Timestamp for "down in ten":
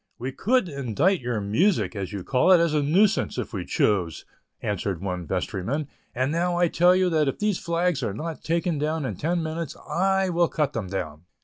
8.79-9.43